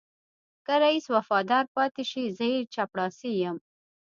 [0.65, 3.57] که رئيس وفادار پاتې شي زه يې چپړاسی یم.